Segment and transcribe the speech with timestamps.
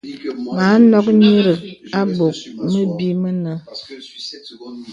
[0.55, 1.61] Mə anɔk nyìrìk
[1.99, 2.37] a bɔk
[2.71, 3.51] məbì mənə.